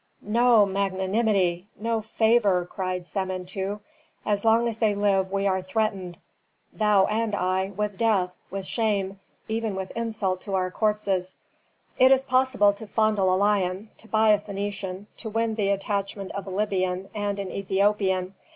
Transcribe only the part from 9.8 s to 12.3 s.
insult to our corpses. It is